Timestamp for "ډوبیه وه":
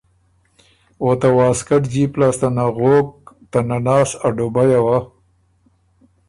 4.35-4.97